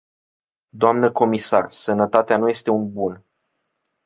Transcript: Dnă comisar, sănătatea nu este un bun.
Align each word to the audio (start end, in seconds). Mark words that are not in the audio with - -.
Dnă 0.69 1.11
comisar, 1.11 1.71
sănătatea 1.71 2.37
nu 2.37 2.49
este 2.49 2.69
un 2.69 2.91
bun. 2.91 3.25